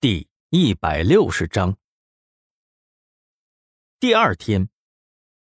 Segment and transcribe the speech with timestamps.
[0.00, 1.76] 第一百六十章。
[3.98, 4.68] 第二天，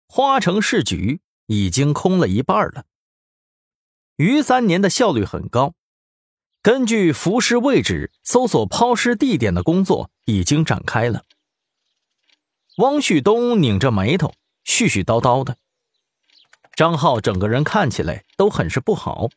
[0.08, 2.86] 花城市局已经空了一半了。
[4.16, 5.74] 于三年的效率很高，
[6.62, 11.26] 根据浮尸位置搜索抛尸地点的工作已经展开了。
[12.78, 14.32] 汪旭东拧着眉头，
[14.64, 15.58] 絮絮叨叨的。
[16.74, 19.28] 张浩整个人看起来都很是不好，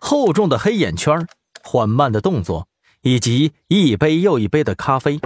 [0.00, 1.28] 厚重的黑眼圈，
[1.62, 2.68] 缓慢的动作。
[3.02, 5.20] 以及一杯又一杯的咖啡，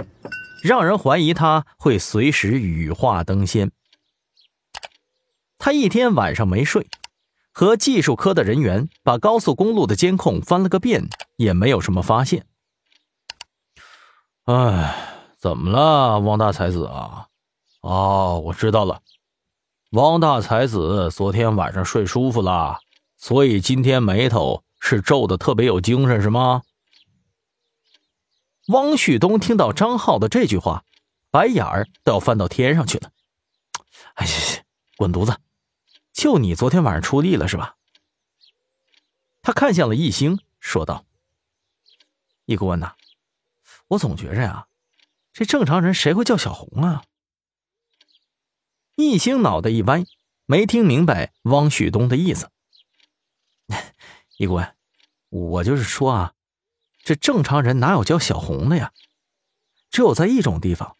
[0.63, 3.71] 让人怀疑他会随时羽化登仙。
[5.59, 6.87] 他一天晚上没睡，
[7.51, 12.45] 和技术科的人员把高速公路的监控翻了个遍，也没有什么发现。
[14.45, 14.95] 哎，
[15.37, 17.27] 怎么了，汪大才子啊？
[17.81, 19.01] 哦，我知道了，
[19.91, 22.79] 汪大才子昨天晚上睡舒服了，
[23.17, 26.63] 所以今天眉头是皱的特别有精神，是吗？
[28.67, 30.83] 汪旭东听到张浩的这句话，
[31.31, 33.11] 白眼儿都要翻到天上去了。
[34.15, 34.31] 哎呀，
[34.97, 35.39] 滚犊子！
[36.11, 37.77] 就你昨天晚上出力了是吧？
[39.41, 41.05] 他看向了易星，说道
[42.45, 42.95] ：“易顾问呐，
[43.87, 44.67] 我总觉着呀，
[45.31, 47.03] 这正常人谁会叫小红啊？”
[48.95, 50.03] 易星脑袋一歪，
[50.45, 52.49] 没听明白汪旭东的意思。
[54.37, 54.75] 易顾问，
[55.29, 56.33] 我就是说啊。
[57.07, 58.91] 这正常人哪有叫小红的呀？
[59.89, 60.97] 只有在一种地方，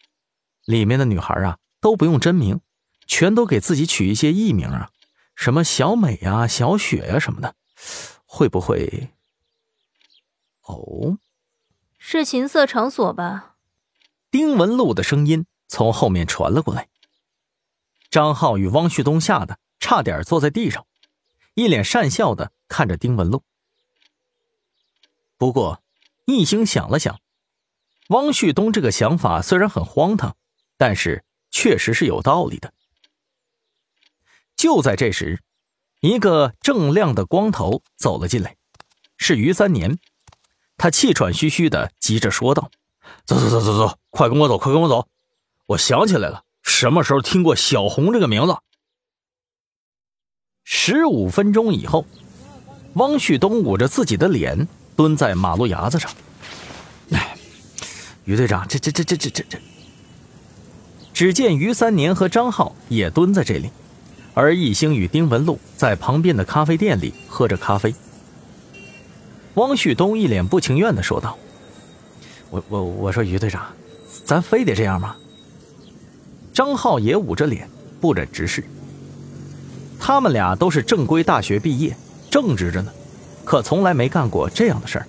[0.63, 2.61] 里面的女孩啊都不用真名，
[3.05, 4.89] 全都给自己取一些艺名啊，
[5.35, 7.55] 什么小美呀、小雪呀什么的，
[8.25, 9.09] 会不会？
[10.61, 11.17] 哦，
[11.97, 13.57] 是情色场所吧？
[14.31, 16.87] 丁文璐的声音从后面传了过来。
[18.09, 20.87] 张浩与汪旭东吓得差点坐在地上，
[21.55, 23.43] 一脸讪笑的看着丁文璐。
[25.37, 25.83] 不过。
[26.29, 27.21] 一星想了想，
[28.09, 30.35] 汪旭东这个想法虽然很荒唐，
[30.77, 32.73] 但是确实是有道理的。
[34.57, 35.41] 就在这时，
[36.01, 38.57] 一个正亮的光头走了进来，
[39.17, 39.97] 是于三年。
[40.75, 42.71] 他气喘吁吁的，急着说道
[43.23, 45.07] ：“走走走走走，快跟我走，快跟我走！
[45.67, 48.57] 我想起来了，什么时候听过小红这个名字？”
[50.65, 52.05] 十五分钟以后，
[52.95, 54.67] 汪旭东捂着自己的脸。
[54.97, 56.11] 蹲在马路牙子上，
[57.11, 57.37] 哎，
[58.25, 59.59] 于队长，这这这这这这这。
[61.13, 63.69] 只见于三年和张浩也蹲在这里，
[64.33, 67.93] 而易星与丁文璐在旁边的咖啡店里喝着咖啡。
[69.53, 71.37] 汪旭东一脸不情愿的说道
[72.49, 73.67] ：“我我我说于队长，
[74.25, 75.15] 咱非得这样吗？”
[76.51, 77.69] 张浩也捂着脸，
[78.01, 78.63] 不忍直视。
[79.99, 81.95] 他们俩都是正规大学毕业，
[82.31, 82.91] 正直着呢。
[83.47, 85.07] 可从来没干过这样的事儿。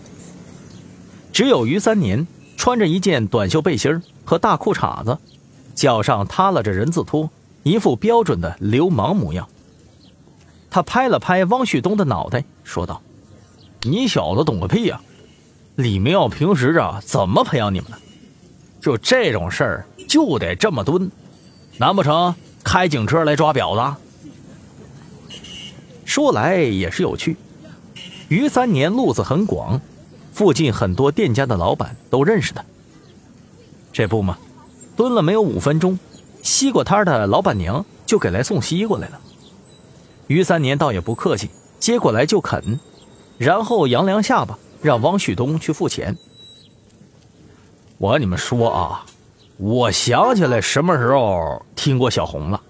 [1.33, 2.25] 只有于三年
[2.57, 5.19] 穿着一件短袖背心和大裤衩子，
[5.75, 7.29] 脚上踏拉着人字拖，
[7.65, 9.49] 一副标准的流氓模样。
[10.71, 13.03] 他拍了拍汪旭东的脑袋，说道
[13.83, 15.01] ：“你小子懂个屁呀！
[15.75, 17.99] 李明耀平时啊怎么培养你们的？
[18.81, 21.11] 就这种事儿就得这么蹲，
[21.77, 22.33] 难不成
[22.63, 23.97] 开警车来抓婊子？”
[26.07, 27.37] 说来也是有趣。
[28.29, 29.81] 于三年路子很广，
[30.33, 32.65] 附近很多店家的老板都认识他。
[33.93, 34.39] 这不嘛，
[34.97, 35.99] 蹲了没有五分钟，
[36.43, 39.21] 西瓜摊的老板娘就给来送西瓜来了。
[40.27, 41.51] 于三年倒也不客气，
[41.81, 42.79] 接过来就啃，
[43.39, 46.17] 然后扬扬下巴，让汪旭东去付钱。
[47.97, 49.07] 我跟你们说啊，
[49.57, 52.61] 我想起来什么时候听过小红了。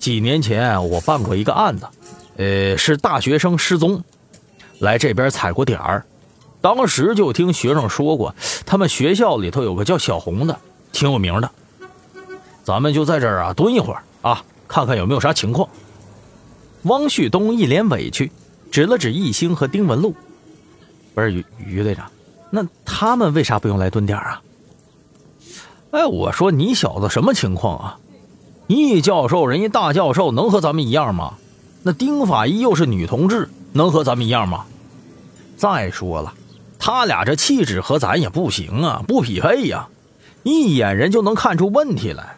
[0.00, 1.86] 几年前我办过一个案子，
[2.36, 4.02] 呃，是大学生失踪。
[4.82, 6.04] 来这边踩过点儿，
[6.60, 8.34] 当时就听学生说过，
[8.66, 10.58] 他们学校里头有个叫小红的，
[10.90, 11.48] 挺有名的。
[12.64, 15.68] 咱们就在这儿啊蹲一会儿啊，看看有没有啥情况。
[16.82, 18.32] 汪旭东一脸委屈，
[18.72, 20.12] 指了指易星和丁文璐
[21.14, 22.10] ：“不是于于队长，
[22.50, 24.42] 那他们为啥不用来蹲点啊？”
[25.92, 27.98] 哎，我说你小子什么情况啊？
[28.66, 31.34] 易教授人家大教授能和咱们一样吗？
[31.84, 34.64] 那丁法医又是女同志，能和咱们一样吗？
[35.62, 36.34] 再说了，
[36.76, 39.88] 他俩这气质和咱也不行啊，不匹配呀，
[40.42, 42.34] 一眼人就能看出问题来。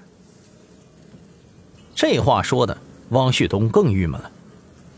[1.95, 2.77] 这话说的，
[3.09, 4.31] 汪旭东更郁闷了。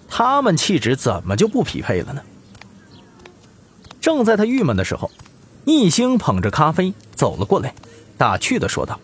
[0.09, 2.21] 他们气质怎么就不匹配了呢？
[4.01, 5.09] 正在他郁闷的时候，
[5.65, 7.73] 易星捧着咖啡走了过来，
[8.19, 8.99] 打趣的说道：“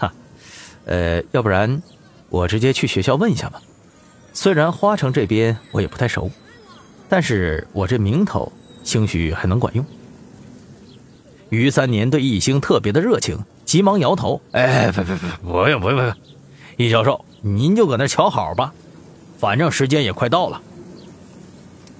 [0.00, 0.12] 哈，
[0.86, 1.80] 呃，要不然
[2.28, 3.62] 我直接去学校问一下吧。
[4.32, 6.28] 虽然花城这边我也不太熟。”
[7.12, 8.50] 但是我这名头，
[8.82, 9.84] 兴许还能管用。
[11.50, 16.14] 于三年对易星特别的热情，急忙摇头：“哎，不不不，不用不用不用，
[16.78, 18.72] 易教授，您就搁那瞧好吧，
[19.38, 20.62] 反正时间也快到了。”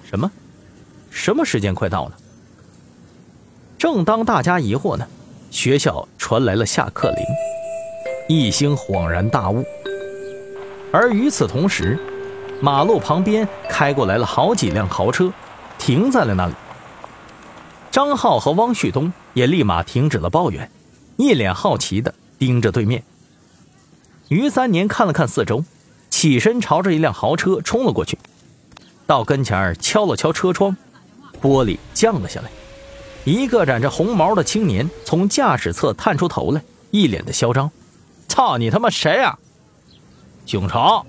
[0.08, 0.32] 什么？
[1.10, 2.16] 什么时间快到了？
[3.76, 5.06] 正当大家疑惑呢，
[5.50, 7.22] 学校传来了下课铃，
[8.30, 9.62] 易星恍然大悟。
[10.90, 11.98] 而与此同时，
[12.62, 15.32] 马路旁边开过来了好几辆豪车，
[15.80, 16.54] 停在了那里。
[17.90, 20.70] 张浩和汪旭东也立马停止了抱怨，
[21.16, 23.02] 一脸好奇的盯着对面。
[24.28, 25.64] 于三年看了看四周，
[26.08, 28.16] 起身朝着一辆豪车冲了过去，
[29.08, 30.76] 到跟前敲了敲车窗，
[31.42, 32.50] 玻璃降了下来。
[33.24, 36.62] 一个染着红毛的青年从驾驶侧探出头来，
[36.92, 37.68] 一脸的嚣张
[38.28, 39.36] ：“操你他妈谁呀？”
[40.46, 41.02] 警察。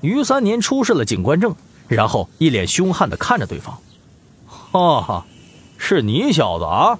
[0.00, 1.54] 于三年出示了警官证，
[1.88, 3.78] 然后一脸凶悍的看着对方
[4.46, 5.26] ：“哈哈，
[5.76, 6.98] 是你小子啊！”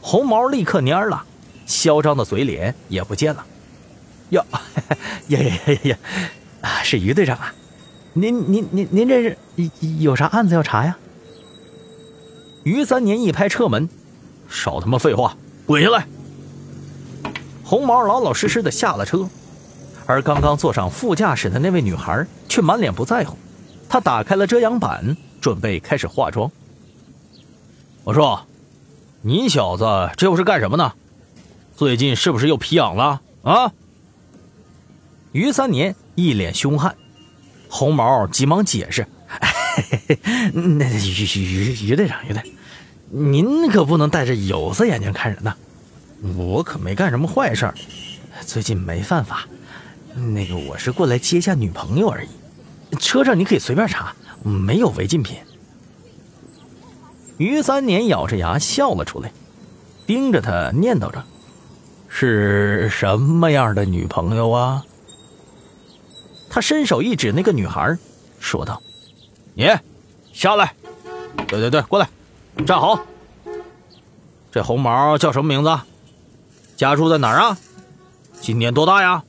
[0.00, 1.24] 红毛立刻蔫了，
[1.66, 3.44] 嚣张的嘴脸也不见了。
[4.30, 4.44] 哟，
[5.28, 5.98] 呀呀呀呀！
[6.60, 7.52] 啊，是于队长啊！
[8.12, 9.36] 您您您您这是
[9.98, 10.96] 有啥案子要查呀？
[12.64, 13.88] 于三年一拍车门
[14.48, 16.06] ：“少他妈废话，滚下来！”
[17.64, 19.28] 红毛老老实实的下了车。
[20.08, 23.36] 而刚刚坐上副驾驶的那位女孩却满脸不在乎，
[23.90, 26.50] 她打开了遮阳板，准备开始化妆。
[28.04, 28.46] 我说
[29.20, 29.84] ：“你小子
[30.16, 30.94] 这又是干什么呢？
[31.76, 33.70] 最近是不是又皮痒了啊？”
[35.32, 36.96] 于三年一脸凶悍，
[37.68, 39.06] 红毛急忙解释
[40.56, 42.42] ：“那于于于队长，于队，
[43.10, 45.54] 您可不能戴着有色眼镜看人呐！
[46.34, 47.70] 我可没干什么坏事
[48.46, 49.46] 最近没犯法。”
[50.18, 52.28] 那个，我是过来接下女朋友而已。
[52.98, 55.36] 车上你可以随便查，没有违禁品。
[57.36, 59.30] 于三年咬着牙笑了出来，
[60.06, 61.22] 盯着他念叨着
[62.08, 64.84] ：“是什么样的女朋友啊？”
[66.50, 67.96] 他伸手一指那个女孩，
[68.40, 68.82] 说道
[69.54, 69.68] ：“你
[70.32, 70.74] 下来，
[71.46, 72.08] 对对对，过来，
[72.66, 72.98] 站好。
[74.50, 75.78] 这红毛叫什么名字？
[76.76, 77.58] 家住在哪儿啊？
[78.40, 79.22] 今年多大呀？”